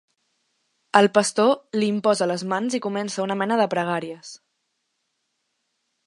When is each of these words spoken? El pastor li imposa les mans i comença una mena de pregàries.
El 0.99 1.09
pastor 1.17 1.51
li 1.81 1.89
imposa 1.95 2.27
les 2.31 2.43
mans 2.53 2.77
i 2.77 2.81
comença 2.85 3.23
una 3.25 3.37
mena 3.43 3.59
de 3.61 3.67
pregàries. 3.75 4.33